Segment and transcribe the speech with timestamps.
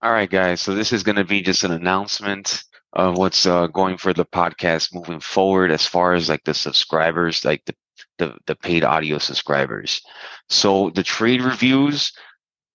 [0.00, 0.60] All right, guys.
[0.60, 4.24] So this is going to be just an announcement of what's uh, going for the
[4.24, 7.74] podcast moving forward, as far as like the subscribers, like the
[8.18, 10.00] the, the paid audio subscribers.
[10.48, 12.12] So the trade reviews,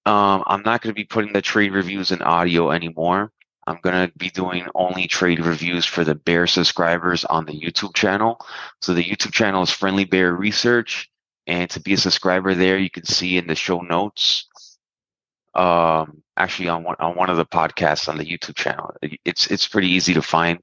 [0.06, 3.32] um, I'm not going to be putting the trade reviews in audio anymore.
[3.68, 7.96] I'm going to be doing only trade reviews for the Bear subscribers on the YouTube
[7.96, 8.38] channel.
[8.82, 11.10] So the YouTube channel is Friendly Bear Research.
[11.48, 14.48] And to be a subscriber there, you can see in the show notes
[15.56, 18.94] um, actually on one on one of the podcasts on the YouTube channel.
[19.26, 20.60] It's it's pretty easy to find.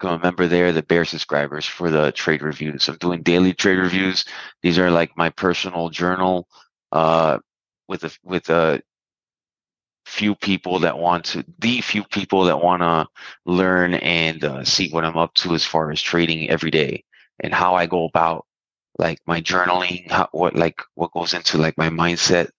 [0.00, 2.88] Become a member there, the Bear subscribers for the trade reviews.
[2.88, 4.24] I'm doing daily trade reviews.
[4.60, 6.48] These are like my personal journal
[6.90, 7.38] uh,
[7.88, 8.82] with a with a
[10.04, 13.06] few people that want to the few people that want to
[13.46, 17.04] learn and uh, see what I'm up to as far as trading every day
[17.40, 18.46] and how I go about
[18.98, 22.50] like my journaling, how, what like what goes into like my mindset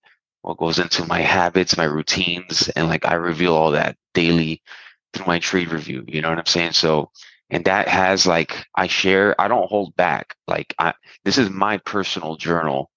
[0.45, 4.61] what goes into my habits, my routines, and like I reveal all that daily
[5.11, 6.05] through my trade review.
[6.07, 6.73] You know what I'm saying?
[6.73, 7.09] So,
[7.49, 9.39] and that has like I share.
[9.41, 10.35] I don't hold back.
[10.47, 12.91] Like I, this is my personal journal.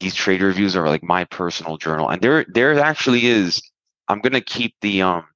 [0.00, 3.62] These trade reviews are like my personal journal, and there there actually is.
[4.08, 5.26] I'm gonna keep the um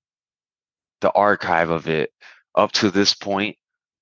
[1.02, 2.10] the archive of it
[2.56, 3.56] up to this point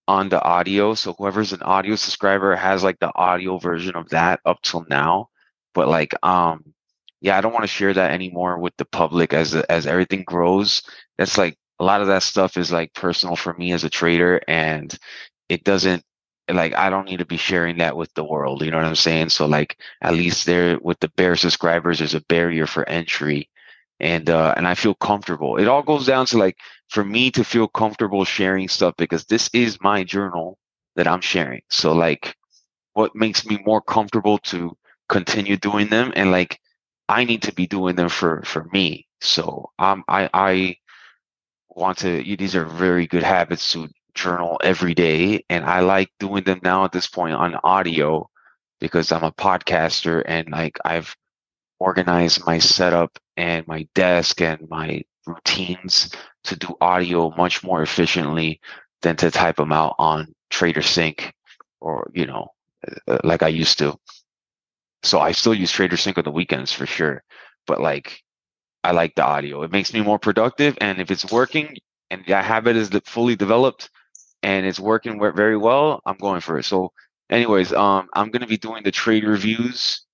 [0.09, 0.95] on the audio.
[0.95, 5.29] So whoever's an audio subscriber has like the audio version of that up till now.
[5.75, 6.73] But like um
[7.23, 10.83] yeah, I don't want to share that anymore with the public as as everything grows.
[11.19, 14.41] That's like a lot of that stuff is like personal for me as a trader,
[14.49, 14.97] and
[15.49, 16.03] it doesn't
[16.51, 18.63] like I don't need to be sharing that with the world.
[18.63, 19.29] You know what I'm saying?
[19.31, 23.49] So like at least there with the bear subscribers, there's a barrier for entry,
[24.01, 25.59] and uh, and I feel comfortable.
[25.59, 26.57] It all goes down to like
[26.91, 30.59] for me to feel comfortable sharing stuff because this is my journal
[30.97, 31.63] that I'm sharing.
[31.71, 32.35] So like,
[32.95, 34.77] what makes me more comfortable to
[35.09, 36.59] continue doing them and like
[37.09, 39.07] I need to be doing them for for me.
[39.21, 40.77] So um, I I
[41.71, 42.23] want to.
[42.23, 46.85] These are very good habits to journal every day, and I like doing them now
[46.85, 48.29] at this point on audio
[48.81, 51.15] because I'm a podcaster and like I've
[51.79, 56.11] organized my setup and my desk and my routines
[56.45, 58.61] to do audio much more efficiently
[59.03, 61.31] than to type them out on TraderSync
[61.81, 62.49] or you know
[63.09, 63.97] uh, like I used to.
[65.03, 67.23] So I still use TraderSync on the weekends for sure.
[67.67, 68.23] But like
[68.85, 69.63] I like the audio.
[69.63, 70.77] It makes me more productive.
[70.81, 71.77] And if it's working
[72.11, 73.91] and that habit is fully developed
[74.43, 76.65] and it's working very well, I'm going for it.
[76.65, 76.93] So
[77.31, 80.05] anyways, um, I'm going to be doing the trade reviews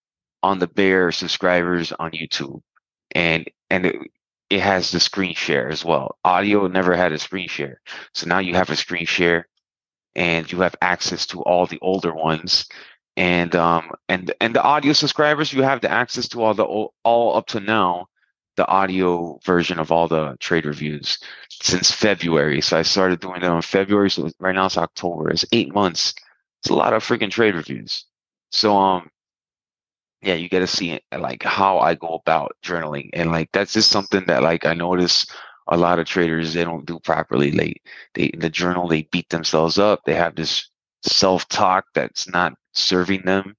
[0.42, 2.60] on the Bear subscribers on YouTube.
[3.12, 3.96] And, and it,
[4.50, 6.18] it has the screen share as well.
[6.24, 7.80] Audio never had a screen share.
[8.12, 9.48] So now you have a screen share
[10.14, 12.66] and you have access to all the older ones
[13.18, 17.36] and um and and the audio subscribers you have the access to all the all
[17.36, 18.06] up to now
[18.56, 21.18] the audio version of all the trade reviews
[21.48, 22.60] since February.
[22.60, 24.10] So I started doing that in February.
[24.10, 25.30] So right now it's October.
[25.30, 26.12] It's eight months.
[26.60, 28.04] It's a lot of freaking trade reviews.
[28.50, 29.10] So um
[30.22, 33.10] yeah, you get to see like how I go about journaling.
[33.12, 35.26] And like that's just something that like I notice
[35.68, 37.50] a lot of traders they don't do properly.
[37.50, 40.00] They in the journal they beat themselves up.
[40.04, 40.68] They have this
[41.02, 43.54] self-talk that's not serving them.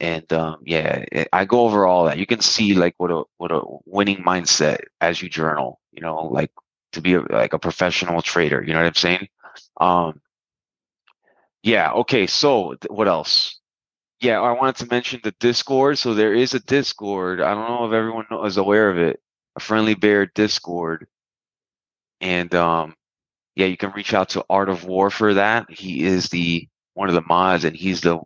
[0.00, 2.18] And um, yeah it, i go over all that.
[2.18, 6.26] You can see like what a what a winning mindset as you journal you know
[6.26, 6.52] like
[6.92, 9.28] to be a, like a professional trader you know what i'm saying?
[9.80, 10.20] Um
[11.62, 13.60] yeah okay so what else?
[14.20, 15.98] Yeah i wanted to mention the discord.
[15.98, 17.40] So there is a discord.
[17.40, 19.20] I don't know if everyone is aware of it.
[19.56, 21.06] A friendly bear discord.
[22.20, 22.94] And um
[23.56, 25.70] yeah you can reach out to art of war for that.
[25.70, 28.20] He is the one of the mods and he's the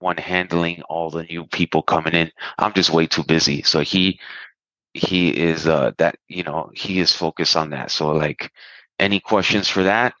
[0.00, 2.30] one handling all the new people coming in.
[2.58, 3.62] I'm just way too busy.
[3.62, 4.20] So he
[4.94, 7.90] he is uh that you know he is focused on that.
[7.92, 8.52] So like
[9.00, 10.14] any questions for that,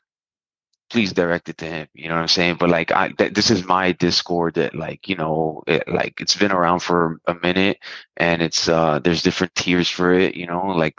[0.90, 1.88] please direct it to him.
[1.94, 2.56] You know what I'm saying?
[2.60, 6.36] But like I th- this is my Discord that like you know it, like it's
[6.36, 7.78] been around for a minute
[8.16, 10.34] and it's uh there's different tiers for it.
[10.36, 10.98] You know like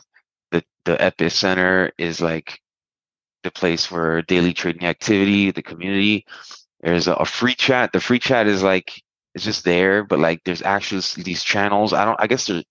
[0.51, 2.60] the the epicenter is like
[3.44, 6.25] the place for daily trading activity, the community
[6.81, 7.92] there's a, a free chat.
[7.94, 9.01] The free chat is like
[9.33, 11.94] it's just there, but like there's actually these channels.
[11.94, 12.19] I don't.
[12.19, 12.63] I guess they're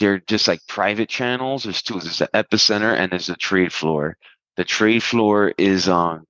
[0.00, 1.64] they're just like private channels.
[1.64, 2.00] There's two.
[2.00, 4.16] There's the epicenter and there's the trade floor.
[4.56, 6.24] The trade floor is um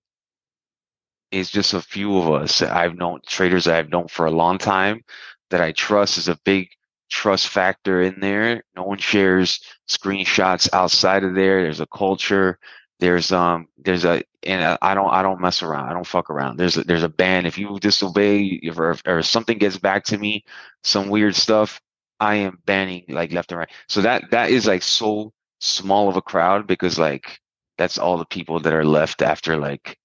[1.33, 4.31] is just a few of us that I've known traders that I've known for a
[4.31, 5.03] long time
[5.51, 6.69] that I trust is a big
[7.11, 8.63] trust factor in there.
[8.77, 11.63] No one shares screenshots outside of there.
[11.63, 12.59] There's a culture.
[13.01, 15.89] There's um there's a and I don't I don't mess around.
[15.89, 16.59] I don't fuck around.
[16.59, 20.19] There's a, there's a ban if you disobey if or, or something gets back to
[20.19, 20.45] me,
[20.85, 21.81] some weird stuff.
[22.21, 23.71] I am banning like left and right.
[23.89, 27.41] So that that is like so small of a crowd because like
[27.79, 29.99] that's all the people that are left after like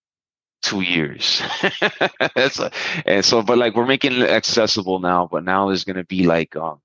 [0.61, 1.41] two years.
[2.35, 2.71] that's a,
[3.05, 5.27] and so, but like we're making it accessible now.
[5.31, 6.81] But now there's gonna be like um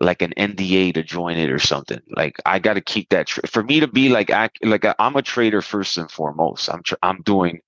[0.00, 2.00] like an NDA to join it or something.
[2.10, 4.94] Like I got to keep that tra- for me to be like act, like uh,
[4.98, 6.70] I'm a trader first and foremost.
[6.72, 7.60] I'm tr- I'm doing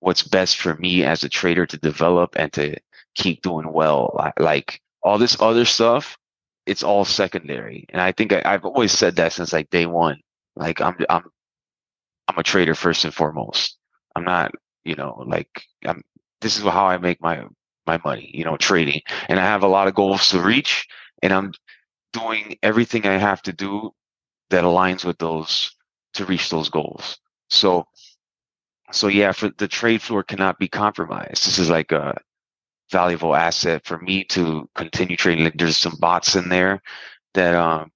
[0.00, 2.76] what's best for me as a trader to develop and to
[3.14, 4.32] keep doing well.
[4.38, 6.18] Like all this other stuff,
[6.66, 7.86] it's all secondary.
[7.90, 10.20] And I think I, I've always said that since like day one.
[10.56, 11.24] Like I'm I'm
[12.26, 13.78] I'm a trader first and foremost.
[14.16, 14.52] I'm not,
[14.84, 15.48] you know, like
[15.84, 16.02] I'm
[16.40, 17.44] this is how I make my
[17.86, 19.00] my money, you know, trading.
[19.28, 20.86] And I have a lot of goals to reach
[21.22, 21.52] and I'm
[22.12, 23.92] doing everything I have to do
[24.50, 25.76] that aligns with those
[26.14, 27.18] to reach those goals.
[27.50, 27.86] So
[28.90, 31.46] so yeah, for the trade floor cannot be compromised.
[31.46, 32.16] This is like a
[32.90, 35.44] valuable asset for me to continue trading.
[35.44, 36.82] Like there's some bots in there
[37.34, 37.90] that um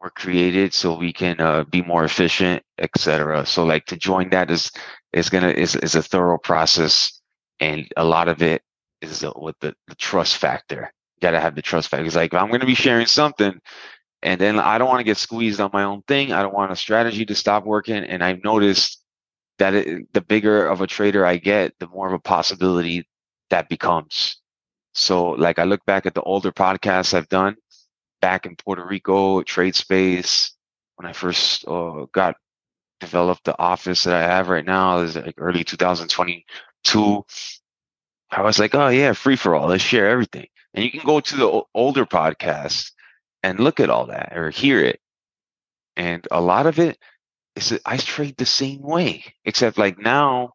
[0.00, 3.44] were created so we can uh, be more efficient, etc.
[3.46, 4.70] So like to join that is
[5.12, 7.20] is gonna is is a thorough process,
[7.60, 8.62] and a lot of it
[9.02, 10.92] is with the, the trust factor.
[11.20, 12.06] You gotta have the trust factor.
[12.06, 13.60] It's like I'm gonna be sharing something,
[14.22, 16.32] and then I don't want to get squeezed on my own thing.
[16.32, 18.04] I don't want a strategy to stop working.
[18.04, 19.02] And I've noticed
[19.58, 23.06] that it, the bigger of a trader I get, the more of a possibility
[23.50, 24.36] that becomes.
[24.94, 27.56] So like I look back at the older podcasts I've done
[28.20, 30.52] back in Puerto Rico, trade space,
[30.96, 32.36] when I first uh, got
[33.00, 37.24] developed the office that I have right now is like early 2022.
[38.30, 39.68] I was like, oh yeah, free for all.
[39.68, 40.46] Let's share everything.
[40.74, 42.92] And you can go to the older podcast
[43.42, 45.00] and look at all that or hear it.
[45.96, 46.98] And a lot of it
[47.56, 50.54] is I trade the same way, except like now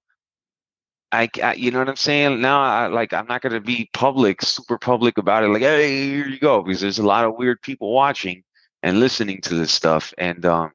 [1.11, 2.41] I, I, you know what I'm saying?
[2.41, 5.47] Now, I like I'm not gonna be public, super public about it.
[5.47, 8.43] Like, hey, here you go, because there's a lot of weird people watching
[8.83, 10.71] and listening to this stuff, and um,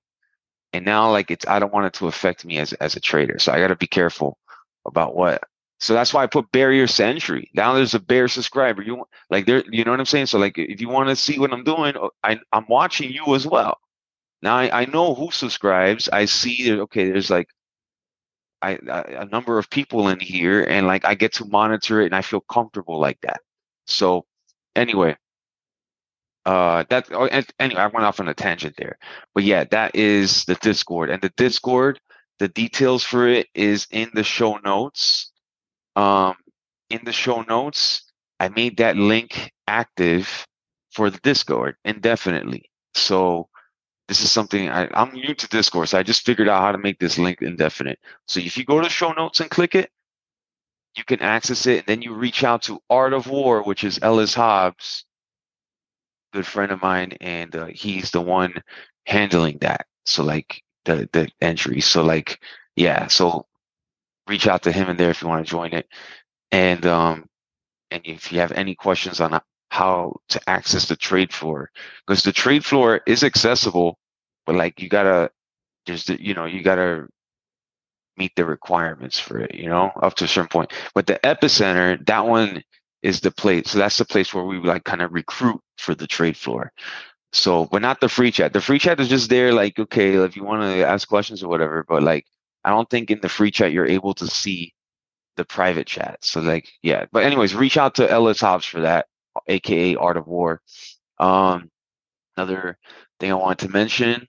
[0.73, 3.39] and now like it's I don't want it to affect me as as a trader,
[3.39, 4.39] so I got to be careful
[4.87, 5.43] about what.
[5.81, 7.51] So that's why I put barriers to entry.
[7.55, 8.83] Now there's a bear subscriber.
[8.83, 10.27] You like there, you know what I'm saying?
[10.27, 13.35] So like if you want to see what I'm doing, oh, I I'm watching you
[13.35, 13.79] as well.
[14.43, 16.09] Now I, I know who subscribes.
[16.11, 17.49] I see that okay, there's like
[18.63, 22.15] I, a number of people in here and like I get to monitor it and
[22.15, 23.41] I feel comfortable like that.
[23.87, 24.27] So
[24.77, 25.17] anyway,
[26.47, 27.27] uh that oh,
[27.59, 28.99] anyway, I went off on a tangent there.
[29.35, 31.11] But yeah, that is the Discord.
[31.11, 32.01] And the Discord,
[32.39, 35.30] the details for it is in the show notes.
[36.01, 36.35] Um
[36.91, 38.11] in the show notes,
[38.41, 40.47] I made that link active
[40.91, 42.71] for the Discord indefinitely.
[42.95, 43.49] So
[44.09, 46.79] this is something I, I'm new to Discord, so I just figured out how to
[46.79, 48.01] make this link indefinite.
[48.27, 49.91] So if you go to show notes and click it,
[50.97, 54.01] you can access it, and then you reach out to Art of War, which is
[54.03, 55.05] Ellis Hobbs,
[56.33, 58.55] good friend of mine, and uh, he's the one
[59.07, 59.87] handling that.
[60.07, 61.81] So like the the entry.
[61.81, 62.43] So like
[62.75, 63.47] yeah, so
[64.29, 65.87] reach out to him in there if you want to join it,
[66.53, 67.27] and um,
[67.91, 69.41] and if you have any questions on
[69.71, 71.71] how to access the trade floor,
[72.07, 73.99] because the trade floor is accessible
[74.47, 75.31] but like you gotta
[75.87, 77.07] just you know you gotta
[78.17, 80.73] meet the requirements for it you know up to a certain point.
[80.95, 82.63] But the epicenter that one
[83.03, 86.07] is the place so that's the place where we like kind of recruit for the
[86.07, 86.73] trade floor.
[87.33, 88.53] So but not the free chat.
[88.53, 91.49] The free chat is just there like okay if you want to ask questions or
[91.49, 92.27] whatever but like
[92.65, 94.75] i don't think in the free chat you're able to see
[95.37, 99.07] the private chat so like yeah but anyways reach out to Ellis Hobbs for that
[99.47, 100.61] aka Art of War
[101.19, 101.71] um
[102.37, 102.79] another
[103.19, 104.27] thing i wanted to mention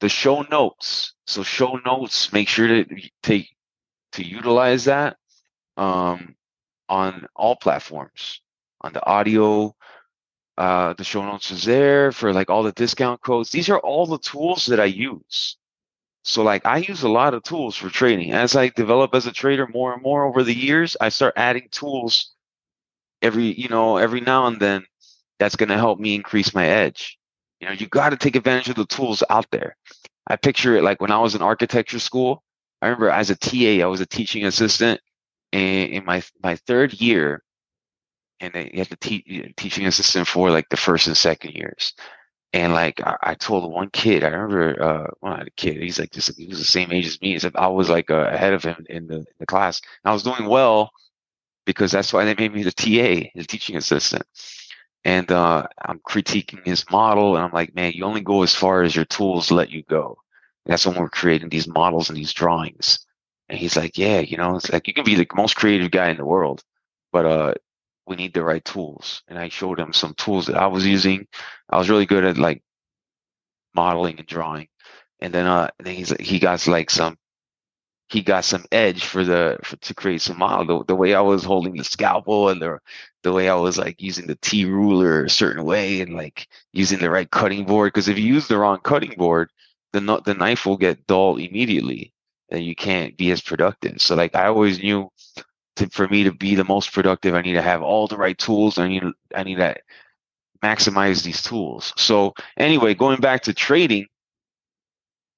[0.00, 1.14] the show notes.
[1.26, 2.86] So show notes, make sure to
[3.22, 3.48] take
[4.12, 5.16] to utilize that
[5.76, 6.34] um,
[6.88, 8.40] on all platforms.
[8.80, 9.74] On the audio,
[10.56, 13.50] uh, the show notes is there for like all the discount codes.
[13.50, 15.56] These are all the tools that I use.
[16.22, 18.32] So like I use a lot of tools for trading.
[18.32, 21.68] As I develop as a trader more and more over the years, I start adding
[21.70, 22.32] tools
[23.22, 24.84] every, you know, every now and then
[25.38, 27.18] that's going to help me increase my edge.
[27.60, 29.76] You know, you got to take advantage of the tools out there.
[30.26, 32.42] I picture it like when I was in architecture school.
[32.82, 35.00] I remember as a TA, I was a teaching assistant,
[35.52, 37.42] and in my my third year,
[38.38, 41.94] and you had to teach teaching assistant for like the first and second years.
[42.52, 45.98] And like I, I told one kid, I remember, uh, well, not a kid, he's
[46.00, 47.34] like just he was the same age as me.
[47.34, 49.80] Except I was like uh, ahead of him in the, in the class.
[50.04, 50.90] And I was doing well
[51.64, 54.24] because that's why they made me the TA, the teaching assistant
[55.04, 58.82] and uh, I'm critiquing his model, and I'm like, man, you only go as far
[58.82, 60.18] as your tools let you go.
[60.64, 62.98] And that's when we're creating these models and these drawings.
[63.48, 66.10] And he's like, yeah, you know, it's like you can be the most creative guy
[66.10, 66.62] in the world,
[67.12, 67.54] but uh,
[68.06, 69.22] we need the right tools.
[69.28, 71.26] And I showed him some tools that I was using.
[71.68, 72.62] I was really good at like
[73.74, 74.68] modeling and drawing.
[75.20, 77.16] And then uh then he's he got like some
[78.08, 80.80] he got some edge for the for, to create some model.
[80.80, 82.78] The, the way I was holding the scalpel and the
[83.22, 86.98] the way I was like using the T ruler a certain way and like using
[86.98, 87.92] the right cutting board.
[87.92, 89.50] Because if you use the wrong cutting board,
[89.92, 92.12] the the knife will get dull immediately,
[92.50, 94.00] and you can't be as productive.
[94.00, 95.10] So like I always knew,
[95.80, 98.38] to, for me to be the most productive, I need to have all the right
[98.38, 98.78] tools.
[98.78, 99.02] I need
[99.34, 99.76] I need to
[100.62, 101.92] maximize these tools.
[101.96, 104.06] So anyway, going back to trading,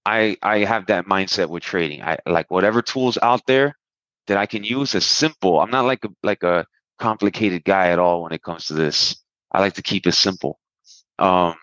[0.05, 2.03] I I have that mindset with trading.
[2.03, 3.77] I like whatever tools out there
[4.27, 5.61] that I can use as simple.
[5.61, 6.67] I'm not like a like a
[6.99, 9.17] complicated guy at all when it comes to this.
[9.53, 10.59] I like to keep it simple.
[11.19, 11.55] Um,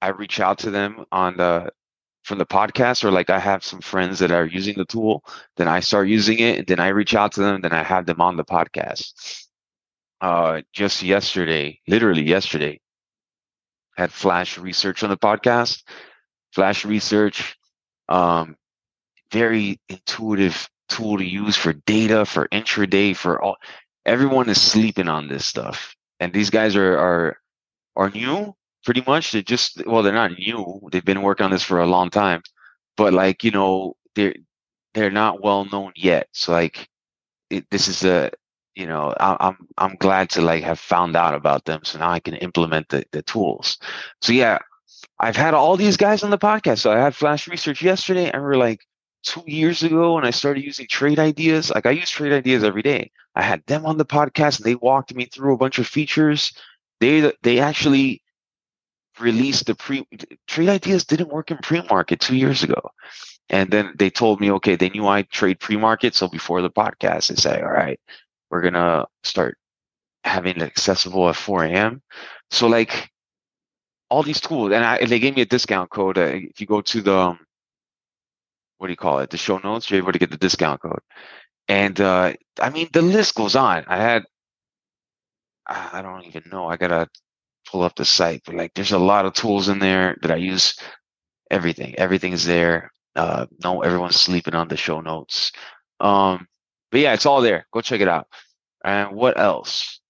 [0.00, 1.70] I reach out to them on the
[2.28, 5.24] from the podcast, or like I have some friends that are using the tool.
[5.56, 7.62] Then I start using it, and then I reach out to them.
[7.62, 9.46] Then I have them on the podcast.
[10.20, 12.80] Uh, just yesterday, literally yesterday,
[13.96, 15.82] had Flash Research on the podcast
[16.52, 17.56] Flash Research,
[18.08, 18.56] um,
[19.32, 23.56] very intuitive tool to use for data, for intraday, for all.
[24.06, 27.38] Everyone is sleeping on this stuff, and these guys are are
[27.96, 28.54] are new,
[28.88, 29.32] pretty much.
[29.32, 30.80] They're just well, they're not new.
[30.90, 32.40] They've been working on this for a long time,
[32.96, 34.34] but like you know, they're
[34.94, 36.28] they're not well known yet.
[36.32, 36.88] So like,
[37.50, 38.30] it, this is a
[38.74, 42.08] you know I, I'm I'm glad to like have found out about them, so now
[42.08, 43.76] I can implement the the tools.
[44.22, 44.56] So yeah,
[45.20, 46.78] I've had all these guys on the podcast.
[46.78, 48.80] So I had Flash Research yesterday, and we are like
[49.22, 51.74] two years ago when I started using TradeIdeas.
[51.74, 53.10] Like I use TradeIdeas every day.
[53.34, 56.54] I had them on the podcast, and they walked me through a bunch of features.
[57.00, 58.22] They they actually
[59.20, 60.06] released the pre
[60.48, 62.80] TradeIdeas didn't work in pre-market two years ago.
[63.50, 66.14] And then they told me, okay, they knew I trade pre-market.
[66.14, 67.98] So before the podcast, they say, all right,
[68.50, 69.58] we're gonna start
[70.24, 72.02] having it accessible at 4 a.m.
[72.50, 73.10] So like
[74.10, 76.18] all these tools, and, I, and they gave me a discount code.
[76.18, 77.38] Uh, if you go to the um,
[78.78, 81.00] what do you call it, the show notes, you're able to get the discount code.
[81.68, 83.84] And uh, I mean, the list goes on.
[83.86, 84.24] I had,
[85.66, 86.66] I don't even know.
[86.66, 87.08] I gotta
[87.70, 90.36] pull up the site, but like, there's a lot of tools in there that I
[90.36, 90.74] use.
[91.50, 92.90] Everything, everything's there.
[93.16, 95.50] Uh, no, everyone's sleeping on the show notes.
[96.00, 96.46] Um,
[96.90, 97.66] but yeah, it's all there.
[97.72, 98.28] Go check it out.
[98.84, 100.00] And what else?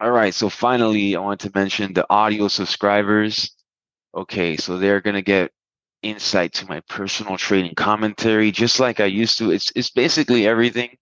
[0.00, 3.54] All right, so finally, I want to mention the audio subscribers.
[4.14, 5.52] Okay, so they're gonna get
[6.02, 9.50] insight to my personal trading commentary, just like I used to.
[9.50, 10.96] It's it's basically everything,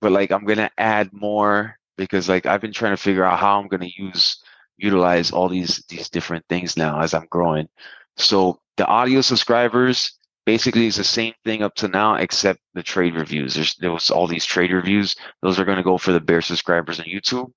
[0.00, 3.60] but like I'm gonna add more because like I've been trying to figure out how
[3.60, 4.42] I'm gonna use
[4.78, 7.68] utilize all these these different things now as I'm growing.
[8.16, 10.12] So the audio subscribers
[10.46, 13.54] basically is the same thing up to now, except the trade reviews.
[13.54, 15.16] There's there was all these trade reviews.
[15.42, 17.52] Those are gonna go for the bear subscribers on YouTube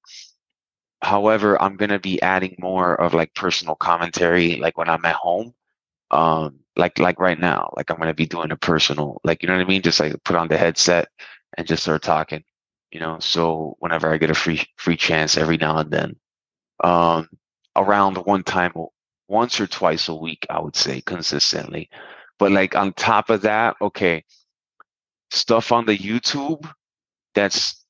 [1.02, 5.54] However, I'm gonna be adding more of like personal commentary, like when I'm at home.
[6.12, 9.56] Um, like like right now, like I'm gonna be doing a personal, like you know
[9.56, 11.10] what I mean, just like put on the headset
[11.58, 12.44] and just start talking.
[12.92, 16.16] You know, so whenever I get a free free chance, every now and then,
[16.84, 17.30] um,
[17.76, 18.74] around one time,
[19.28, 21.90] once or twice a week, I would say consistently.
[22.38, 24.24] But like on top of that, okay,
[25.30, 26.70] stuff on the YouTube
[27.34, 27.84] that's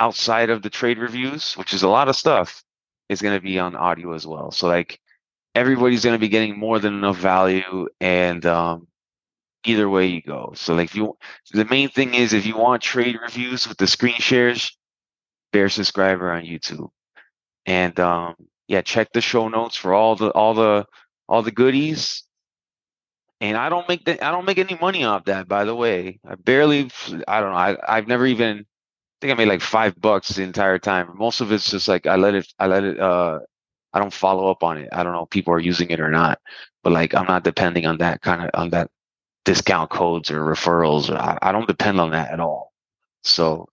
[0.00, 2.62] outside of the trade reviews, which is a lot of stuff,
[3.08, 4.50] is going to be on audio as well.
[4.50, 5.00] So like
[5.54, 8.86] everybody's going to be getting more than enough value, and um,
[9.64, 10.52] either way you go.
[10.54, 11.16] So like you,
[11.52, 14.76] the main thing is if you want trade reviews with the screen shares,
[15.52, 16.90] bear subscriber on YouTube,
[17.68, 18.34] and um,
[18.66, 20.86] yeah, check the show notes for all the all the
[21.28, 22.24] all the goodies.
[23.40, 26.18] And I don't make the, I don't make any money off that, by the way.
[26.26, 26.90] I barely,
[27.28, 27.56] I don't know.
[27.56, 28.66] I, I've never even
[29.20, 31.12] think I made like five bucks the entire time.
[31.14, 33.38] Most of it's just like I let it, I let it, uh,
[33.92, 34.88] I don't follow up on it.
[34.92, 36.40] I don't know if people are using it or not,
[36.82, 38.90] but like I'm not depending on that kind of on that
[39.44, 41.14] discount codes or referrals.
[41.14, 42.72] I, I don't depend on that at all.
[43.22, 43.68] So,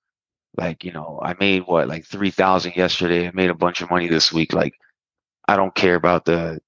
[0.58, 3.28] like you know, I made what like three thousand yesterday.
[3.28, 4.54] I made a bunch of money this week.
[4.54, 4.74] Like
[5.48, 6.60] I don't care about the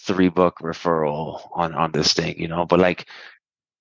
[0.00, 2.64] three book referral on on this thing, you know.
[2.66, 3.06] But like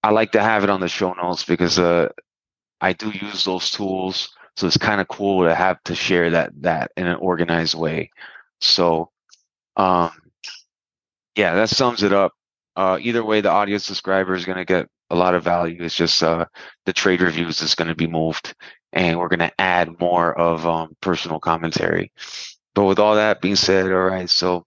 [0.04, 2.10] I like to have it on the show notes because uh
[2.82, 4.30] I do use those tools.
[4.58, 8.12] So it's kind of cool to have to share that that in an organized way.
[8.62, 9.12] So
[9.78, 10.12] um
[11.38, 12.34] yeah, that sums it up.
[12.76, 15.84] Uh, either way, the audio subscriber is going to get a lot of value.
[15.84, 16.46] It's just uh,
[16.86, 18.56] the trade reviews is going to be moved,
[18.98, 22.12] and we're going to add more of um, personal commentary.
[22.74, 24.66] But with all that being said, all right, so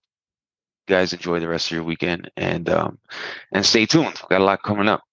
[0.87, 2.97] guys enjoy the rest of your weekend and um,
[3.51, 4.07] and stay tuned.
[4.07, 5.03] We've got a lot coming up.